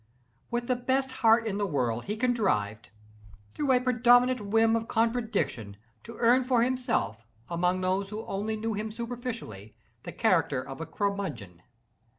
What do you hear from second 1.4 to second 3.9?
in the world, he contrived, through a